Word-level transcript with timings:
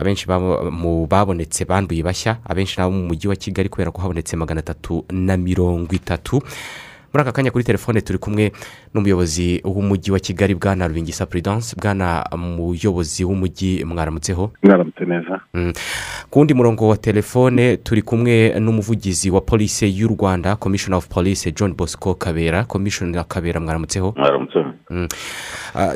abenshi 0.00 0.26
mu 0.70 1.06
babonetse 1.06 1.64
banduye 1.64 2.02
bashya 2.02 2.38
abenshi 2.44 2.78
nabo 2.78 2.92
mu 2.92 3.06
mujyi 3.08 3.28
wa 3.28 3.36
kigali 3.36 3.68
kubera 3.68 3.90
ko 3.90 4.00
habonetse 4.02 4.36
magana 4.36 4.60
atatu 4.60 5.04
na 5.10 5.36
mirongo 5.36 5.92
itatu. 5.94 6.42
Muri 7.16 7.22
aka 7.28 7.32
kanya 7.32 7.50
kuri 7.50 7.64
telefone 7.64 8.00
turi 8.00 8.18
kumwe 8.18 8.52
n'umuyobozi 8.94 9.60
w'umujyi 9.64 10.10
wa 10.12 10.18
kigali 10.20 10.54
bwana 10.54 10.88
rubingisa 10.88 11.26
puridanse 11.26 11.76
bwana 11.80 12.24
muyobozi 12.36 13.24
w'umujyi 13.24 13.84
mwaramutseho? 13.84 14.52
Mwaramutse 14.62 15.04
neza. 15.04 15.40
Ku 16.30 16.38
wundi 16.38 16.54
murongo 16.54 16.88
wa 16.88 16.96
telefone 16.96 17.76
turi 17.76 18.02
kumwe 18.02 18.60
n'umuvugizi 18.60 19.30
wa 19.30 19.40
polisi 19.40 19.98
y'u 19.98 20.08
rwanda 20.08 20.56
komishoni 20.56 20.96
ofu 20.96 21.08
polisi 21.08 21.52
john 21.52 21.74
bosco 21.74 22.14
kabera. 22.14 22.64
Komishoni 22.64 23.24
kabera 23.28 23.60
mwaramutseho? 23.60 24.14
Mwaramutseho 24.16 24.66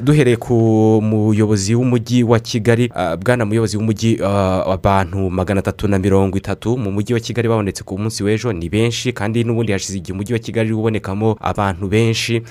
duhereye 0.02 0.36
ku 0.36 0.54
muyobozi 1.02 1.74
w'umujyi 1.74 2.22
wa 2.24 2.38
kigali. 2.40 2.92
Bwana 3.24 3.44
muyobozi 3.44 3.76
w'umujyi 3.76 4.18
abantu 4.66 5.30
magana 5.30 5.60
atatu 5.60 5.88
na 5.88 5.98
mirongo 5.98 6.38
itatu 6.38 6.78
mu 6.78 6.92
mujyi 6.92 7.14
wa 7.14 7.20
kigali 7.20 7.48
babonetse 7.48 7.84
ku 7.84 7.98
munsi 7.98 8.24
w'ejo. 8.24 8.52
Ni 8.52 8.68
benshi 8.68 9.12
kandi 9.12 9.44
n'ubundi 9.44 9.72
hashize 9.72 9.98
igihe 9.98 10.12
umujyi 10.12 10.32
wa 10.32 10.38
kigali 10.38 10.72
ubonekamo 11.12 11.36
abantu 11.40 11.88
benshi. 11.88 12.42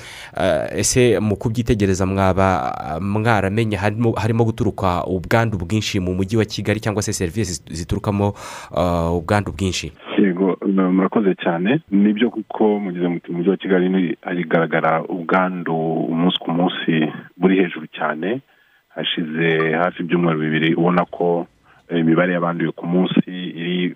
Ese 0.75 1.19
mu 1.19 1.35
kubyitegereza 1.35 2.05
mwaba 2.05 2.99
mwaramenye 3.01 3.75
harimo 3.77 4.43
guturuka 4.45 5.03
ubwandu 5.05 5.57
bwinshi 5.57 5.99
mu 5.99 6.13
mujyi 6.15 6.37
wa 6.37 6.45
kigali 6.45 6.79
cyangwa 6.79 7.01
se 7.01 7.13
serivisi 7.13 7.63
ziturukamo 7.71 8.33
ubwandu 9.17 9.51
bwinshi? 9.51 9.91
Yego 10.17 10.57
murakoze 10.91 11.35
cyane. 11.35 11.79
Nibyo 11.91 12.29
kuko 12.29 12.79
mugeze 12.79 13.07
mu 13.07 13.19
mujyi 13.29 13.49
wa 13.49 13.57
kigali 13.57 14.17
harigaragara 14.21 15.03
ubwandu 15.03 15.75
umunsi 16.11 16.37
ku 16.39 16.51
munsi 16.51 17.11
buri 17.37 17.55
hejuru 17.57 17.87
cyane. 17.87 18.41
Hashize 18.89 19.71
hafi 19.71 20.03
ibyumweru 20.03 20.39
bibiri 20.39 20.75
ubona 20.75 21.05
ko 21.05 21.47
imibare 21.95 22.33
y'abanduye 22.33 22.71
ku 22.71 22.85
munsi 22.87 23.21
iri 23.27 23.95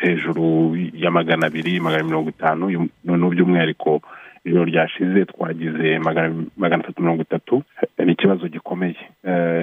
hejuru 0.00 0.76
ya 0.94 1.10
magana 1.10 1.46
abiri 1.46 1.80
magana 1.80 2.04
mirongo 2.04 2.28
itanu. 2.30 2.88
Noneho 3.16 3.30
by'umwihariko 3.32 4.00
ijoro 4.44 4.64
ryashize 4.64 5.24
twagize 5.24 5.98
magana 5.98 6.84
atatu 6.84 7.02
mirongo 7.02 7.22
itatu 7.22 7.62
ni 7.98 8.12
ikibazo 8.12 8.48
gikomeye. 8.48 8.96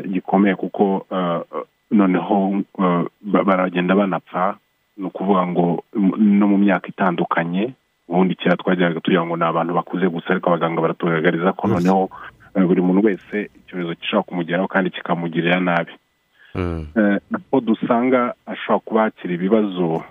Gikomeye 0.08 0.56
kuko 0.56 1.06
noneho 1.92 2.62
baragenda 3.22 3.96
banapfa 3.96 4.58
ni 4.98 5.06
ukuvuga 5.06 5.48
ngo 5.48 5.84
no 6.18 6.48
mu 6.48 6.58
myaka 6.58 6.88
itandukanye 6.88 7.74
ubundi 8.10 8.36
kera 8.36 8.58
twageraga 8.58 9.00
tugira 9.00 9.26
ngo 9.26 9.38
ni 9.38 9.44
abantu 9.46 9.74
bakuze 9.74 10.10
gusa 10.10 10.30
ariko 10.30 10.50
abaganga 10.50 10.82
baratugaragariza 10.82 11.54
ko 11.54 11.68
noneho 11.68 12.10
buri 12.68 12.82
muntu 12.82 13.06
wese 13.08 13.50
icyorezo 13.56 13.94
gishobora 13.96 14.24
kumugeraho 14.28 14.68
kandi 14.68 14.90
kikamugirira 14.90 15.60
nabi. 15.60 15.92
Ko 17.52 17.60
dusanga 17.62 18.34
ashobora 18.46 18.80
kuba 18.86 19.02
hakiri 19.02 19.34
ibibazo 19.36 20.04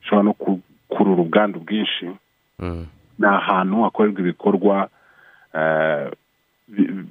bishobora 0.00 0.22
no 0.24 0.32
gukurura 0.38 1.22
ubwandu 1.22 1.60
bwinshi 1.60 2.06
ni 3.18 3.26
ahantu 3.26 3.82
hakorerwa 3.82 4.20
ibikorwa 4.20 4.88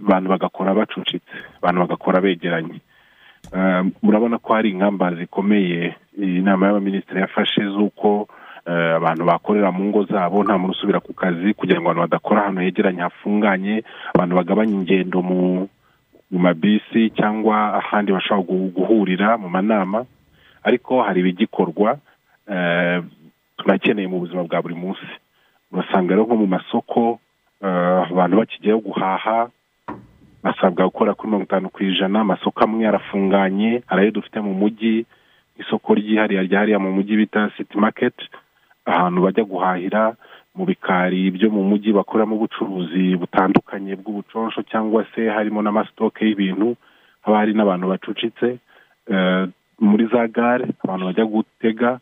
abantu 0.05 0.29
bagakora 0.29 0.73
bacucitse 0.73 1.31
abantu 1.61 1.79
bagakora 1.81 2.21
begeranye. 2.21 2.79
Murabona 4.01 4.37
ko 4.37 4.53
hari 4.53 4.69
ingamba 4.71 5.13
zikomeye 5.15 5.95
inama 6.17 6.67
y'abaminisitiri 6.67 7.19
yafashe 7.21 7.61
z'uko 7.69 8.27
abantu 8.97 9.25
bakorera 9.25 9.71
mu 9.71 9.83
ngo 9.89 10.03
zabo 10.05 10.43
nta 10.43 10.57
muntu 10.57 10.73
usubira 10.77 10.99
ku 11.01 11.13
kazi 11.13 11.53
kugira 11.53 11.81
ngo 11.81 11.89
abantu 11.89 12.01
badakora 12.05 12.41
ahantu 12.41 12.61
hegeranye 12.61 13.01
hafunganye 13.01 13.83
abantu 14.15 14.33
bagabanye 14.35 14.73
ingendo 14.73 15.21
mu 15.21 15.67
mabisi 16.31 17.09
cyangwa 17.17 17.73
ahandi 17.81 18.11
bashobora 18.11 18.69
guhurira 18.75 19.37
mu 19.37 19.49
manama. 19.49 20.05
Ariko 20.63 21.01
hari 21.03 21.19
ibigikorwa 21.25 21.97
tunakeneye 23.57 24.07
mu 24.07 24.19
buzima 24.21 24.43
bwa 24.45 24.61
buri 24.61 24.75
munsi. 24.75 25.05
Urasanga 25.71 26.13
rero 26.13 26.23
nko 26.25 26.35
mu 26.35 26.47
masoko 26.47 27.19
abantu 28.11 28.37
bakigiyeho 28.37 28.79
guhaha 28.79 29.49
basabwa 30.43 30.85
gukora 30.89 31.13
kuri 31.13 31.27
mirongo 31.29 31.45
itanu 31.45 31.69
ku 31.69 31.83
ijana 31.83 32.19
amasoko 32.21 32.59
amwe 32.63 32.87
arafunganye 32.87 33.83
hari 33.87 34.01
ayo 34.01 34.11
dufite 34.11 34.39
mu 34.41 34.53
mujyi 34.53 35.05
isoko 35.61 35.93
ryihariye 35.93 36.41
ryahariye 36.43 36.77
mu 36.77 36.91
mujyi 36.91 37.15
bita 37.17 37.51
siti 37.57 37.77
maketi 37.77 38.25
ahantu 38.85 39.21
bajya 39.21 39.43
guhahira 39.45 40.03
mu 40.57 40.65
bikari 40.65 41.31
byo 41.31 41.49
mu 41.53 41.61
mujyi 41.63 41.93
bakoramo 41.93 42.35
ubucuruzi 42.35 43.15
butandukanye 43.21 43.95
bw'ubuconsho 43.95 44.61
cyangwa 44.65 45.05
se 45.15 45.29
harimo 45.29 45.61
n'amasitoke 45.61 46.25
y'ibintu 46.25 46.75
haba 47.21 47.37
hari 47.37 47.53
n'abantu 47.53 47.85
bacucitse 47.93 48.57
muri 49.79 50.05
za 50.11 50.27
gare 50.27 50.65
abantu 50.83 51.05
bajya 51.05 51.25
gutega 51.25 51.99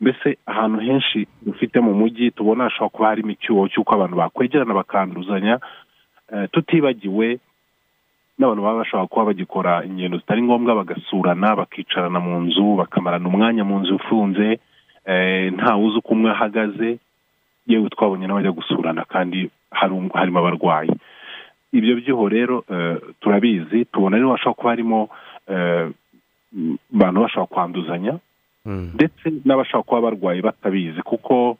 mbese 0.00 0.38
ahantu 0.46 0.78
henshi 0.80 1.26
dufite 1.46 1.80
mu 1.80 1.94
mujyi 1.94 2.30
tubona 2.30 2.64
hashobora 2.64 2.88
kuba 2.90 3.08
harimo 3.08 3.30
icyuho 3.34 3.68
cy'uko 3.68 3.94
abantu 3.94 4.16
bakwegerana 4.16 4.74
bakanduzanya 4.74 5.58
tutibagiwe 6.52 7.38
n'abantu 8.38 8.62
baba 8.62 8.78
bashobora 8.78 9.06
kuba 9.10 9.24
bagikora 9.24 9.72
ingendo 9.84 10.18
zitari 10.18 10.42
ngombwa 10.42 10.74
bagasurana 10.74 11.56
bakicarana 11.56 12.20
mu 12.20 12.40
nzu 12.46 12.76
bakamarana 12.78 13.26
umwanya 13.28 13.64
mu 13.64 13.78
nzu 13.82 13.94
ufunze 13.98 14.58
ntawe 15.56 15.82
uzi 15.84 15.98
uko 15.98 16.12
umwe 16.14 16.30
ahagaze 16.30 16.98
yewe 17.66 17.88
twabonye 17.90 18.26
n'abajya 18.26 18.52
gusurana 18.52 19.04
kandi 19.04 19.50
harimo 20.14 20.38
abarwayi. 20.38 20.92
Ibyo 21.72 21.96
byuho 22.00 22.28
rero 22.28 22.64
turabizi 23.20 23.84
tubona 23.84 24.16
rero 24.16 24.30
hashobora 24.32 24.54
kuba 24.56 24.70
harimo 24.70 24.98
abantu 26.94 27.20
bashobora 27.20 27.46
kwanduzanya 27.52 28.14
ndetse 28.94 29.24
n'abashobora 29.44 29.82
kuba 29.86 30.00
barwaye 30.00 30.42
batabizi 30.42 31.02
kuko 31.02 31.56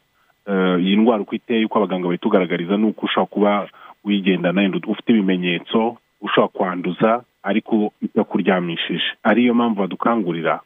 iyi 0.80 0.96
ndwara 0.96 1.22
uko 1.22 1.34
iteye 1.36 1.64
uko 1.64 1.78
abaganga 1.78 2.08
bayitugaragariza 2.08 2.76
ni 2.76 2.84
uko 2.86 3.06
ushobora 3.06 3.26
kuba 3.32 3.68
wigendana 4.04 4.70
ufite 4.86 5.08
ibimenyetso 5.12 5.96
ushobora 6.20 6.48
kwanduza 6.52 7.22
ariko 7.42 7.92
itakuryamishije. 8.02 9.04
Ariyo 9.22 9.54
mpamvu 9.54 9.80
badukangurira 9.80 10.60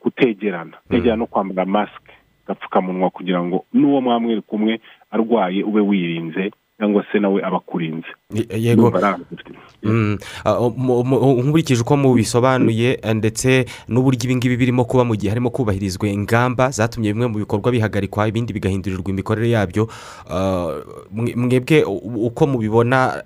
kutegerana. 0.00 0.76
Kutegerana 0.86 1.16
no 1.16 1.26
kwambara 1.26 1.64
masike 1.70 2.12
agapfukamunwa 2.44 3.10
kugira 3.10 3.42
ngo 3.44 3.64
n'uwo 3.74 4.00
mwamwe 4.00 4.40
kumwe 4.40 4.80
arwaye 5.10 5.62
ube 5.62 5.80
wirinze 5.80 6.50
cyangwa 6.78 7.04
se 7.12 7.18
nawe 7.18 7.42
aba 7.44 7.56
akurinze. 7.56 8.06
Yego. 8.56 8.92
Nkurikije 11.44 11.82
uko 11.82 11.96
mubisobanuye 11.96 13.00
ndetse 13.14 13.64
n'uburyo 13.88 14.24
ibingibi 14.24 14.56
birimo 14.56 14.84
kuba 14.84 15.04
mu 15.04 15.16
gihe 15.16 15.28
harimo 15.30 15.50
kubahirizwa 15.50 16.08
ingamba 16.08 16.70
zatumye 16.70 17.12
bimwe 17.12 17.26
mu 17.26 17.38
bikorwa 17.38 17.70
bihagarikwa 17.72 18.28
ibindi 18.28 18.52
bigahindurirwa 18.52 19.10
imikorere 19.10 19.50
yabyo 19.50 19.88
mwebwe 21.36 21.84
uko 22.28 22.46
mubibona 22.46 23.22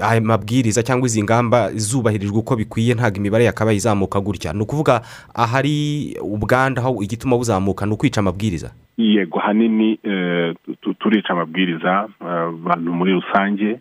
aya 0.00 0.20
mabwiriza 0.20 0.82
cyangwa 0.82 1.06
izi 1.08 1.22
ngamba 1.22 1.72
zubahirijwe 1.76 2.38
uko 2.38 2.56
bikwiye 2.56 2.94
ntabwo 2.94 3.16
imibare 3.18 3.44
yakabaye 3.44 3.76
izamuka 3.76 4.20
gutya. 4.20 4.52
Ni 4.52 4.62
ukuvuga 4.62 5.02
ahari 5.34 6.16
ubwanda 6.22 6.82
aho 6.82 7.02
igituma 7.02 7.36
buzamuka 7.36 7.86
ni 7.86 7.92
ukwica 7.92 8.18
amabwiriza. 8.20 8.70
Yego 8.96 9.40
ahanini 9.40 9.98
turica 10.98 11.30
amabwiriza 11.32 12.08
abantu 12.20 12.92
muri 12.92 13.12
rusange 13.12 13.80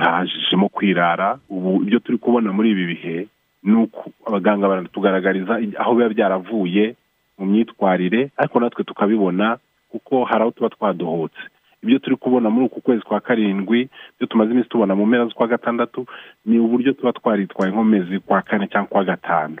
hajemo 0.00 0.68
kwirara. 0.68 1.38
Ubu 1.48 1.82
ibyo 1.82 1.98
turi 1.98 2.18
kubona 2.18 2.52
muri 2.52 2.70
ibi 2.70 2.86
bihe 2.86 3.26
ni 3.62 3.74
uko 3.74 4.10
abaganga 4.26 4.68
baratugaragariza 4.68 5.60
aho 5.78 5.94
biba 5.94 6.08
byaravuye 6.08 6.94
mu 7.38 7.46
myitwarire 7.46 8.30
ariko 8.36 8.60
natwe 8.60 8.84
tukabibona 8.84 9.58
kuko 9.90 10.24
hari 10.24 10.42
aho 10.42 10.50
tuba 10.50 10.68
twadohotse. 10.70 11.38
Ibyo 11.82 11.98
turi 11.98 12.16
kubona 12.16 12.50
muri 12.50 12.66
uku 12.66 12.80
kwezi 12.80 13.02
kwa 13.02 13.20
karindwi 13.20 13.80
ibyo 14.14 14.26
tumaze 14.26 14.50
iminsi 14.50 14.68
tubona 14.68 14.94
mu 14.94 15.06
mpera 15.06 15.24
z'ukwa 15.26 15.46
gatandatu 15.46 16.06
ni 16.46 16.58
uburyo 16.58 16.92
tuba 16.92 17.12
twaritwaye 17.12 17.72
nko 17.72 17.84
mezi 17.84 18.18
kwa 18.18 18.42
kane 18.42 18.66
cyangwa 18.66 18.88
kwa 18.88 19.04
gatanu. 19.04 19.56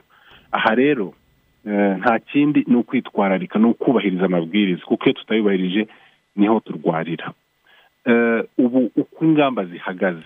Aha 0.52 0.74
rero 0.74 1.14
nta 1.98 2.18
kindi 2.18 2.64
ni 2.66 2.76
ukwitwararika 2.76 3.58
ni 3.58 3.66
ukubahiriza 3.66 4.24
amabwiriza. 4.26 4.82
Kuko 4.86 5.04
iyo 5.04 5.12
tutayubahirije 5.12 5.86
ni 6.36 6.46
ho 6.46 6.60
turwarira. 6.60 7.32
Ubu 8.58 8.90
uko 8.96 9.24
ingamba 9.24 9.64
zihagaze 9.64 10.22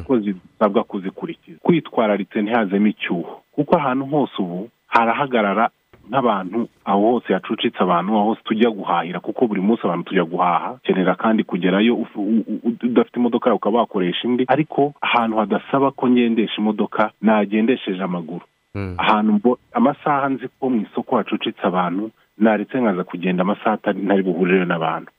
uko 0.00 0.18
zisabwa 0.18 0.84
kuzikurikiza. 0.84 1.58
Kwitwararitse 1.62 2.42
ntihazemo 2.42 2.86
icyuho. 2.86 3.40
Kuko 3.52 3.76
ahantu 3.76 4.04
hose 4.06 4.32
ubu 4.38 4.68
harahagarara 4.86 5.70
nk'abantu 6.10 6.68
aho 6.84 7.00
hose 7.10 7.32
hacucitse 7.32 7.78
abantu 7.82 8.12
aho 8.16 8.24
hose 8.24 8.40
tujya 8.44 8.70
guhahira. 8.70 9.20
Kuko 9.20 9.46
buri 9.46 9.60
munsi 9.60 9.82
abantu 9.84 10.04
tujya 10.04 10.24
guhaha 10.24 10.78
kenera 10.82 11.14
kandi 11.14 11.44
kugerayo 11.44 12.06
udafite 12.82 13.16
imodoka 13.18 13.46
yawe 13.50 13.56
ukaba 13.56 13.78
wakoresha 13.78 14.28
indi. 14.28 14.44
Ariko 14.48 14.94
ahantu 15.00 15.36
hadasaba 15.36 15.90
ko 15.90 16.08
ngendesha 16.08 16.56
imodoka 16.58 17.10
nagendesheje 17.22 18.02
amaguru. 18.02 18.44
Ahantu 18.98 19.58
amasaha 19.72 20.28
nzi 20.28 20.48
ko 20.60 20.70
mu 20.70 20.80
isoko 20.86 21.16
hacucitse 21.16 21.62
abantu 21.66 22.10
naretse 22.38 22.80
nkaza 22.80 23.04
kugenda 23.04 23.42
amasaha 23.42 23.78
ntari 23.94 24.22
buhurire 24.22 24.64
n'abantu. 24.66 25.10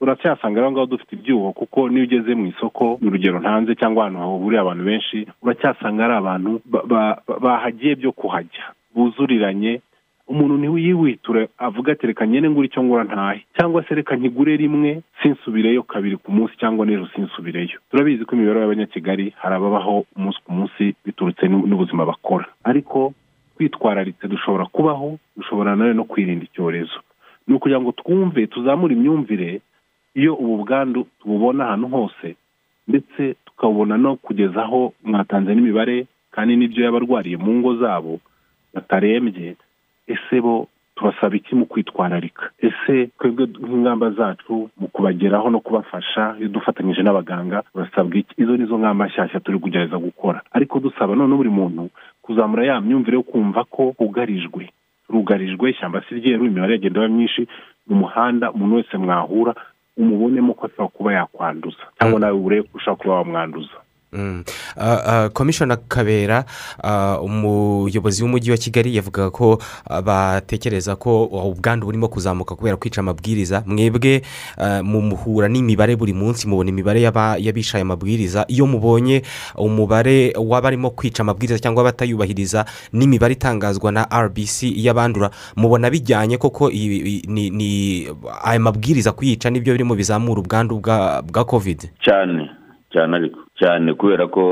Uracyasanga 0.00 0.60
aho 0.62 0.70
ngaho 0.72 0.86
dufite 0.86 1.12
ibyuho 1.16 1.52
kuko 1.52 1.88
niyo 1.88 2.04
ugeze 2.06 2.34
mu 2.34 2.46
isoko 2.46 2.98
urugero 3.02 3.38
ntanze 3.42 3.74
cyangwa 3.74 4.02
ahantu 4.06 4.18
hahuriye 4.22 4.60
abantu 4.60 4.84
benshi 4.84 5.26
uracyasanga 5.42 6.04
ari 6.04 6.14
abantu 6.14 6.50
bahagiye 7.42 7.94
byo 7.94 8.12
kuhajya 8.12 8.64
buzuriranye 8.94 9.80
umuntu 10.28 10.54
ntiwiyiwiture 10.56 11.48
avuga 11.58 11.92
ati 11.92 12.06
reka 12.06 12.26
nyine 12.26 12.50
ngura 12.50 12.66
icyo 12.66 12.82
ngura 12.82 13.04
ntahe. 13.04 13.40
Cyangwa 13.56 13.84
se 13.84 13.94
reka 13.94 14.16
nkigure 14.16 14.56
rimwe 14.56 15.02
sinsubireyo 15.22 15.82
kabiri 15.82 16.16
ku 16.16 16.32
munsi 16.32 16.54
cyangwa 16.60 16.86
n'ejo 16.86 17.06
sinsubireyo. 17.16 17.78
Turabizi 17.90 18.24
ko 18.24 18.34
imibereho 18.36 18.60
y'abanyakigali 18.62 19.32
hari 19.40 19.54
ababaho 19.56 20.04
umunsi 20.16 20.38
ku 20.44 20.50
munsi 20.52 20.82
biturutse 21.04 21.48
n'ubuzima 21.48 22.04
bakora. 22.04 22.46
Ariko 22.64 23.12
twitwararitse 23.56 24.28
dushobora 24.28 24.64
kubaho 24.68 25.18
dushobora 25.36 25.76
nawe 25.76 25.94
no 25.94 26.04
kwirinda 26.04 26.44
icyorezo. 26.44 26.98
Ni 27.48 27.54
ukugira 27.54 27.80
ngo 27.80 27.92
twumve 27.92 28.46
tuzamure 28.46 28.94
imyumvire 28.94 29.60
iyo 30.14 30.34
ubu 30.34 30.56
bwandu 30.64 31.06
tububona 31.20 31.64
ahantu 31.66 31.88
hose 31.88 32.36
ndetse 32.88 33.34
tukabona 33.46 33.96
no 33.96 34.16
kugeza 34.16 34.62
aho 34.62 34.92
mwatanze 35.04 35.54
n'imibare 35.54 36.06
kandi 36.30 36.56
n'ibyo 36.56 36.84
y'abarwariye 36.84 37.36
mu 37.36 37.54
ngo 37.58 37.76
zabo 37.80 38.20
batarembye. 38.74 39.56
Ese 40.08 40.40
bo 40.40 40.68
tubasaba 40.96 41.36
iki 41.36 41.54
mu 41.54 41.66
kwitwararika? 41.66 42.50
Ese 42.58 43.06
twebwe 43.18 43.46
nk'ingamba 43.46 44.10
zacu 44.10 44.70
mu 44.80 44.88
kubageraho 44.88 45.50
no 45.50 45.60
kubafasha 45.60 46.34
iyo 46.38 46.48
dufatanyije 46.48 47.02
n'abaganga 47.02 47.62
turasabwa 47.72 48.16
iki? 48.18 48.34
Izo 48.42 48.56
ni 48.56 48.66
zo 48.66 48.78
ngamba 48.78 49.06
nshyashya 49.06 49.40
turi 49.40 49.58
kugerageza 49.58 49.98
gukora. 49.98 50.42
Ariko 50.52 50.78
dusaba 50.80 51.14
none 51.14 51.34
buri 51.36 51.48
muntu 51.50 51.90
kuzamura 52.22 52.66
ya 52.66 52.80
myumvire 52.80 53.16
yo 53.16 53.22
kumva 53.22 53.64
ko 53.64 53.94
hugarijwe 53.98 54.68
rugarijwe 55.08 55.70
ishyamba 55.70 56.02
si 56.08 56.14
ryeru 56.14 56.44
imibare 56.46 56.72
yagenda 56.72 57.00
iba 57.00 57.08
myinshi 57.08 57.46
mu 57.88 57.96
muhanda 57.96 58.52
umuntu 58.52 58.76
wese 58.76 58.96
mwahura 58.98 59.54
umubonemo 59.96 60.54
ko 60.54 60.66
ashobora 60.66 60.88
kuba 60.88 61.12
yakwanduza. 61.12 61.84
Cyangwa 61.98 62.20
nawe 62.20 62.62
ko 62.62 62.68
ushobora 62.74 62.96
kuba 63.00 63.14
wamwanduza. 63.14 63.76
Komishona 65.32 65.76
kabera 65.76 66.44
umuyobozi 67.22 68.22
w'umujyi 68.22 68.50
wa 68.50 68.56
kigali 68.56 68.96
yavugaga 68.96 69.30
ko 69.30 69.58
batekereza 70.04 70.96
ko 70.96 71.24
ubwandu 71.24 71.86
burimo 71.86 72.08
kuzamuka 72.08 72.54
kubera 72.54 72.76
kwica 72.76 72.98
amabwiriza. 73.00 73.62
Mwebwe 73.66 74.22
muhura 74.82 75.48
n'imibare 75.48 75.96
buri 75.96 76.12
munsi 76.12 76.48
mubona 76.48 76.70
imibare 76.70 77.00
y'abishaye 77.38 77.82
amabwiriza. 77.82 78.44
Iyo 78.48 78.66
mubonye 78.66 79.22
umubare 79.56 80.32
w'abarimo 80.36 80.90
kwica 80.90 81.20
amabwiriza 81.20 81.58
cyangwa 81.58 81.80
abatayubahiriza 81.82 82.64
n'imibare 82.92 83.32
itangazwa 83.34 83.92
na 83.92 84.04
rbc 84.10 84.62
y'abandura 84.76 85.30
mubona 85.56 85.90
bijyanye 85.90 86.38
koko 86.38 86.70
aya 88.44 88.60
mabwiriza 88.60 89.12
kuyica 89.12 89.50
ni 89.50 89.60
byo 89.60 89.72
birimo 89.74 89.94
bizamura 89.94 90.40
ubwandu 90.40 90.80
bwa 90.80 91.44
kovide 91.46 91.90
cyane. 92.04 92.50
Cyane 92.92 93.12
ariko 93.16 93.40
cyane 93.60 93.92
kubera 93.94 94.26
ko 94.26 94.42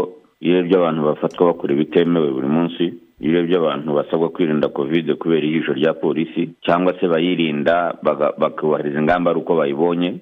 iyo 0.41 0.53
urebye 0.61 0.77
abantu 0.77 1.01
bafatwa 1.09 1.47
bakora 1.47 1.73
ibitemewe 1.73 2.29
buri 2.31 2.47
munsi 2.49 2.85
iyo 3.21 3.31
urebye 3.33 3.57
abantu 3.57 3.95
basabwa 3.95 4.29
kwirinda 4.29 4.69
kovide 4.69 5.15
kubera 5.15 5.47
ijisho 5.47 5.73
rya 5.73 5.95
polisi 5.95 6.51
cyangwa 6.67 6.95
se 7.01 7.09
bayirinda 7.09 7.95
bakubahiriza 8.39 9.01
ingamba 9.01 9.31
ari 9.31 9.41
uko 9.41 9.57
bayibonye. 9.57 10.15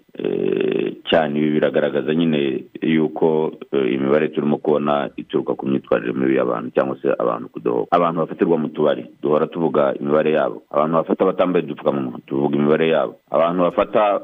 Cyane 1.10 1.38
ibi 1.38 1.50
biragaragaza 1.50 2.14
nyine 2.14 2.64
yuko 2.82 3.52
imibare 3.72 4.28
turimo 4.28 4.56
kubona 4.58 5.10
ituruka 5.16 5.54
ku 5.54 5.66
myitwarire 5.66 6.12
mibi 6.12 6.36
y'abantu 6.36 6.70
cyangwa 6.70 6.96
se 7.02 7.08
abantu 7.18 7.48
kudohoka. 7.48 7.96
Abantu 7.96 8.20
bafatirwa 8.20 8.58
mu 8.58 8.68
tubari 8.68 9.04
duhora 9.22 9.46
tuvuga 9.46 9.94
imibare 10.00 10.32
yabo. 10.32 10.62
Abantu 10.70 10.94
bafata 10.96 11.24
batambaye 11.24 11.64
udupfukamunwa 11.64 12.18
tuvuga 12.26 12.56
imibare 12.56 12.88
yabo. 12.88 13.14
Abantu 13.30 13.62
bafata 13.62 14.20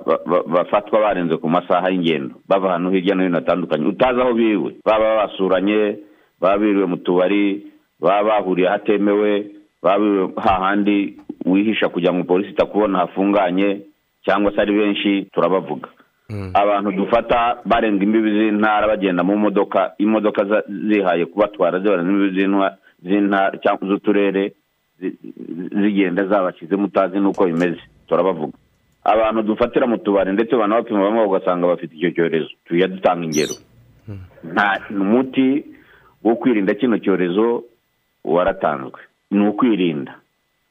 bafatwa 0.47 1.01
barenze 1.01 1.37
ku 1.37 1.49
masaha 1.49 1.91
y'ingendo 1.91 2.35
bava 2.49 2.69
ahantu 2.71 2.91
hirya 2.91 3.15
no 3.15 3.23
hino 3.23 3.37
hatandukanye. 3.39 3.87
Utazi 3.87 4.21
aho 4.21 4.33
biriwe 4.35 4.75
baba 4.85 5.17
basuranye 5.17 5.97
baba 6.41 6.59
biriwe 6.59 6.87
mu 6.87 6.97
tubari 6.97 7.67
baba 8.01 8.23
bahuriye 8.29 8.69
ahatemewe 8.69 9.47
baba 9.83 10.29
hahandi 10.43 11.17
wihisha 11.45 11.89
kugira 11.89 12.13
ngo 12.15 12.25
polisi 12.25 12.51
itakubona 12.51 12.99
hafunganye 12.99 13.81
cyangwa 14.25 14.53
se 14.53 14.61
ari 14.61 14.73
benshi 14.79 15.27
turabavuga. 15.33 15.89
Abantu 16.55 16.93
dufata 16.93 17.59
barenga 17.65 18.05
imbibi 18.05 18.31
z'intara 18.31 18.87
bagenda 18.87 19.23
mu 19.25 19.37
modoka 19.37 19.93
imodoka 19.99 20.63
zihaye 20.89 21.27
kubatwara 21.27 21.81
zibarenga 21.81 22.11
imbibi 22.11 22.41
z'intara 23.03 23.59
cyangwa 23.63 23.89
z'uturere 23.89 24.53
zigenda 25.81 26.25
zabashyizemo 26.27 26.85
utazi 26.85 27.19
n'uko 27.19 27.47
bimeze. 27.47 27.81
Turabavuga. 28.09 28.53
Abantu 29.05 29.43
dufatira 29.43 29.87
mu 29.87 29.99
tubari 29.99 30.33
ndetse 30.33 30.57
banabapima 30.57 31.03
bamwe 31.03 31.25
ugasanga 31.25 31.67
bafite 31.67 31.95
icyo 31.97 32.11
cyorezo. 32.11 32.49
Tujya 32.65 32.89
dutanga 32.89 33.25
ingero. 33.25 33.55
Nta 34.45 34.81
umuti 34.91 35.65
wo 36.25 36.37
kwirinda 36.37 36.75
kino 36.75 36.99
cyorezo 36.99 37.65
waratanzwe 38.25 39.01
ni 39.31 39.49
ukwirinda 39.49 40.15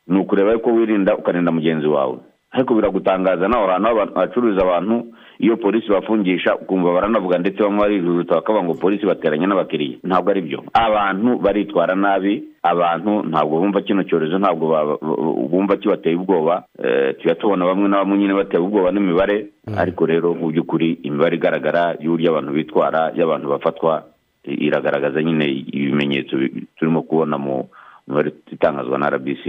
ni 0.07 0.19
ukureba 0.19 0.57
ko 0.57 0.69
wirinda 0.73 1.17
ukarinda 1.17 1.51
mugenzi 1.51 1.87
wawe. 1.87 2.17
Ariko 2.51 2.73
biragutangaza 2.75 3.47
nawe 3.47 3.65
ahantu 3.69 4.13
hacururiza 4.15 4.61
abantu 4.61 5.05
iyo 5.39 5.57
polisi 5.57 5.89
bafungisha 5.89 6.55
ukumva 6.55 6.93
baranavuga 6.93 7.37
ndetse 7.37 7.63
bamwe 7.63 7.79
barijujuta 7.79 8.35
bakavuga 8.35 8.63
ngo 8.65 8.73
polisi 8.73 9.05
bateranye 9.05 9.45
n'abakiriya. 9.47 9.97
Ntabwo 10.03 10.31
ari 10.31 10.41
byo 10.41 10.63
abantu 10.73 11.37
baritwara 11.37 11.95
nabi 11.95 12.43
abantu 12.63 13.23
ntabwo 13.29 13.59
bumva 13.59 13.81
kino 13.81 14.03
cyorezo 14.03 14.39
ntabwo 14.39 14.97
bumva 15.51 15.77
kibateye 15.77 16.15
ubwoba. 16.15 16.63
Tujya 17.21 17.35
tubona 17.35 17.65
bamwe 17.65 17.87
na 17.89 17.97
bamwe 17.97 18.17
nyine 18.17 18.33
bateye 18.33 18.63
ubwoba 18.63 18.91
n'imibare. 18.91 19.47
Ariko 19.77 20.05
rero 20.05 20.33
mu 20.33 20.49
by'ukuri 20.49 20.91
imibare 21.05 21.35
igaragara 21.37 21.95
y'uburyo 22.01 22.31
abantu 22.33 22.51
bitwara 22.51 23.11
y'abantu 23.15 23.49
bafatwa 23.49 24.03
iragaragaza 24.57 25.23
nyine 25.23 25.45
ibimenyetso 25.71 26.37
turimo 26.77 27.01
kubona 27.01 27.37
mu 27.37 27.69
mibare 28.07 28.33
itangazwa 28.51 28.97
na 28.97 29.09
rbc 29.09 29.43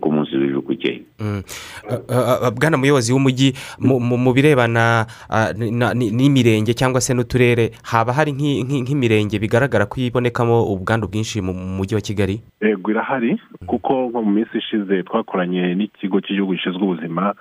ku 0.00 0.08
munsi 0.12 0.36
w'ejo 0.36 0.58
ukeye 0.64 1.02
bwana 2.56 2.76
muyobozi 2.80 3.12
w'umujyi 3.12 3.52
mu 3.80 4.32
birebana 4.32 5.04
n'imirenge 5.94 6.72
cyangwa 6.74 7.00
se 7.00 7.12
n'uturere 7.14 7.70
haba 7.84 8.12
hari 8.12 8.32
nk'imirenge 8.32 9.36
bigaragara 9.38 9.84
ko 9.86 10.00
ibonekamo 10.00 10.64
ubwandu 10.72 11.08
bwinshi 11.08 11.40
mu 11.44 11.52
mujyi 11.52 11.94
wa 11.94 12.00
kigali? 12.00 12.40
Yego 12.64 12.90
irahari 12.90 13.36
kuko 13.66 14.08
nko 14.08 14.22
mu 14.22 14.30
minsi 14.32 14.58
ishize 14.58 15.02
twakoranye 15.02 15.74
n'ikigo 15.74 16.20
cy'igihugu 16.24 16.52
gishinzwe 16.56 16.82
ubuzima 16.82 17.34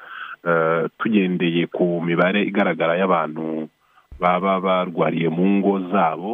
tugendeye 1.00 1.68
ku 1.72 2.02
mibare 2.06 2.44
igaragara 2.44 2.98
y'abantu 3.00 3.68
baba 4.24 4.60
barwariye 4.66 5.28
mu 5.30 5.46
ngo 5.60 5.74
zabo 5.92 6.32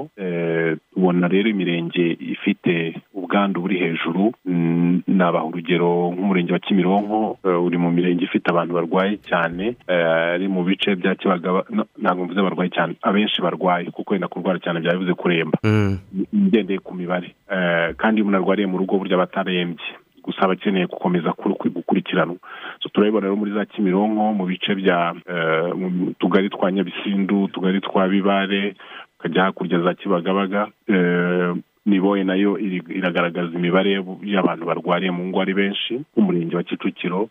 tubona 0.93 1.27
rero 1.27 1.49
imirenge 1.49 2.05
ifite 2.21 2.93
ubwandu 3.13 3.61
buri 3.61 3.77
hejuru 3.81 4.31
nabaha 5.07 5.45
urugero 5.45 6.11
nk'umurenge 6.13 6.53
wa 6.53 6.59
kimironko 6.59 7.37
uri 7.65 7.77
mu 7.77 7.89
mirenge 7.91 8.23
ifite 8.29 8.45
abantu 8.49 8.73
barwaye 8.77 9.17
cyane 9.29 9.75
ari 10.33 10.47
mu 10.47 10.61
bice 10.63 10.95
bya 10.95 11.15
kibagaba 11.15 11.65
ntabwo 12.01 12.25
mvuze 12.25 12.41
barwaye 12.41 12.69
cyane 12.69 12.93
abenshi 13.01 13.41
barwaye 13.41 13.85
kuko 13.91 14.13
wenda 14.13 14.27
kurwara 14.27 14.59
cyane 14.59 14.79
byaba 14.79 14.97
bivuze 14.99 15.13
kuremba 15.13 15.57
ngendeye 16.35 16.79
ku 16.79 16.93
mibare. 16.95 17.33
Kandi 17.97 18.15
iyo 18.21 18.23
umuntu 18.25 18.37
arwariye 18.37 18.67
mu 18.67 18.77
rugo 18.77 18.97
burya 19.01 19.17
batarembye 19.17 19.85
gusa 20.29 20.41
aba 20.45 20.53
akeneye 20.53 20.85
gukomeza 20.85 21.33
gukurikiranwa. 21.73 22.37
Turabibona 22.93 23.25
rero 23.27 23.35
muri 23.35 23.51
za 23.51 23.65
kimironko 23.65 24.33
mu 24.37 24.45
bice 24.45 24.75
bya 24.77 25.13
tugari 26.19 26.49
twa 26.49 26.71
nyabisindu 26.71 27.43
utugari 27.43 27.81
twa 27.81 28.07
bibare 28.07 28.75
ukajya 29.19 29.43
hakurya 29.43 29.79
za 29.79 29.93
kibagabaga 29.93 30.67
niboye 31.85 32.23
na 32.23 32.35
yo 32.35 32.57
iragaragaza 32.59 33.51
imibare 33.57 33.91
y'abantu 34.23 34.65
barwariye 34.65 35.11
mu 35.11 35.25
ngo 35.27 35.41
ari 35.41 35.53
benshi 35.53 35.93
nk'umurenge 36.13 36.55
wa 36.55 36.63
kicukiro 36.63 37.29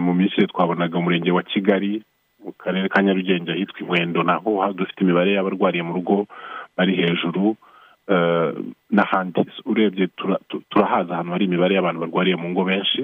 mu 0.00 0.14
minsi 0.14 0.46
twabonaga 0.46 0.98
umurenge 0.98 1.30
wa 1.32 1.42
kigali 1.42 2.02
mu 2.44 2.52
karere 2.52 2.88
ka 2.88 3.02
nyarugenge 3.02 3.50
ahitwa 3.52 3.80
inkwedo 3.80 4.22
naho 4.22 4.72
dufite 4.72 5.00
imibare 5.02 5.32
y'abarwariye 5.34 5.82
mu 5.82 5.92
rugo 5.98 6.26
bari 6.76 6.94
hejuru 6.96 7.56
n'ahandi 8.90 9.40
urebye 9.66 10.08
turahaza 10.70 11.12
ahantu 11.14 11.32
hari 11.32 11.44
imibare 11.44 11.74
y'abantu 11.74 12.00
barwariye 12.00 12.36
mu 12.36 12.48
ngo 12.50 12.64
benshi 12.64 13.02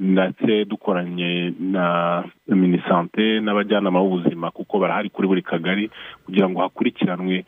ndetse 0.00 0.64
dukoranye 0.64 1.52
na 1.60 2.24
minisante 2.48 3.40
n'abajyanama 3.44 4.00
b'ubuzima 4.00 4.50
kuko 4.50 4.78
barahari 4.80 5.10
kuri 5.10 5.28
buri 5.28 5.42
kagari 5.42 5.90
kugira 6.24 6.48
ngo 6.48 6.60
hakurikiranwe 6.60 7.44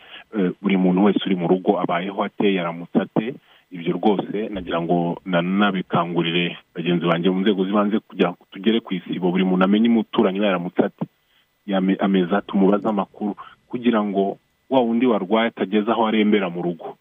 buri 0.62 0.76
muntu 0.76 1.04
wese 1.04 1.20
uri 1.26 1.36
mu 1.36 1.48
rugo 1.48 1.80
abayeho 1.80 2.20
ate 2.24 2.54
yaramutse 2.54 2.98
ate 3.00 3.34
ibyo 3.72 3.92
rwose 3.96 4.48
nagira 4.52 4.80
ngo 4.84 5.20
nanabikangurire 5.24 6.56
bagenzi 6.76 7.06
banjye 7.08 7.30
mu 7.32 7.40
nzego 7.40 7.64
z'ibanze 7.64 7.98
kugira 8.04 8.28
ngo 8.36 8.44
tugere 8.52 8.80
ku 8.84 8.94
isibo. 8.94 9.30
Buri 9.32 9.44
muntu 9.48 9.64
amenye 9.64 9.88
umuturanyi 9.88 10.44
yaramutse 10.44 10.82
ate 10.84 11.04
ameza 12.04 12.40
tumubaze 12.44 12.84
amakuru 12.88 13.32
kugira 13.68 14.04
ngo 14.04 14.36
wa 14.72 14.80
wundi 14.80 15.06
warwaye 15.06 15.48
atageze 15.48 15.90
aho 15.92 16.06
arembera 16.06 16.50
mu 16.50 16.62
rugo. 16.62 16.96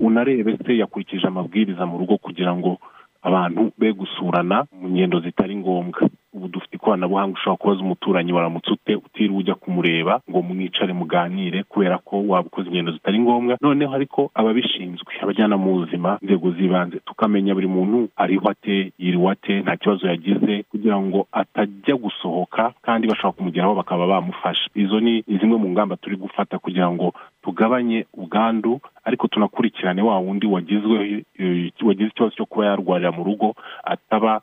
Unarebe 0.00 0.56
se 0.66 0.76
yakurikije 0.78 1.26
amabwiriza 1.26 1.86
mu 1.86 1.98
rugo 1.98 2.16
kugira 2.18 2.56
ngo 2.56 2.78
abantu 3.22 3.72
be 3.78 3.92
gusurana 3.92 4.64
mu 4.72 4.88
ngendo 4.88 5.20
zitari 5.20 5.56
ngombwa. 5.56 6.00
Ubu 6.32 6.48
dufite 6.48 6.76
ikoranabuhanga 6.76 7.34
ushobora 7.34 7.56
kubaza 7.56 7.80
umuturanyi 7.80 8.32
waramutse 8.32 8.70
ute 8.72 8.94
utiriwe 8.96 9.38
ujya 9.38 9.54
kumureba 9.54 10.20
ngo 10.30 10.42
mwicare 10.42 10.92
muganire 10.92 11.62
kubera 11.62 11.98
ko 11.98 12.22
waba 12.28 12.46
ukoze 12.46 12.68
ingendo 12.68 12.92
zitari 12.92 13.18
ngombwa. 13.18 13.56
Noneho 13.60 13.94
ariko 13.94 14.30
ababishinzwe 14.34 15.12
abajyana 15.22 15.56
mu 15.56 15.72
buzima 15.74 16.18
inzego 16.22 16.50
z'ibanze 16.50 16.98
tukamenya 17.06 17.54
buri 17.54 17.66
muntu 17.66 18.08
ariho 18.16 18.48
ate 18.50 18.92
yiriwe 18.98 19.30
ate 19.32 19.60
nta 19.60 19.76
kibazo 19.76 20.06
yagize 20.08 20.62
kugira 20.70 21.00
ngo 21.00 21.26
atajya 21.32 21.94
gusohoka 21.96 22.72
kandi 22.82 23.08
bashobora 23.08 23.32
kumugeraho 23.36 23.74
bakaba 23.74 24.06
bamufasha. 24.06 24.70
Izo 24.74 25.00
ni 25.00 25.24
zimwe 25.40 25.58
mu 25.58 25.68
ngamba 25.70 25.96
turi 25.96 26.16
gufata 26.16 26.58
kugira 26.58 26.90
ngo 26.90 27.12
tugabanye 27.42 28.06
ubwandu 28.14 28.80
ariko 29.04 29.28
tunakurikirane 29.28 30.02
wa 30.02 30.18
wundi 30.18 30.46
wagize 30.46 31.24
ikibazo 31.38 32.30
cyo 32.30 32.46
kuba 32.46 32.66
yarwarira 32.66 33.12
mu 33.12 33.24
rugo 33.24 33.54
ataba 33.84 34.40